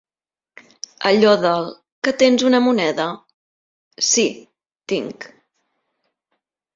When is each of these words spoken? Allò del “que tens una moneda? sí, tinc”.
Allò 1.09 1.33
del 1.41 1.67
“que 2.07 2.13
tens 2.23 2.45
una 2.49 2.61
moneda? 2.67 3.05
sí, 4.07 4.25
tinc”. 4.93 5.29